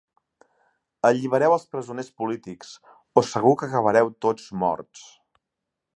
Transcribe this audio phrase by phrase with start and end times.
[1.09, 2.73] Allibereu els presoners polítics
[3.23, 5.05] o segur que acabareu tots morts.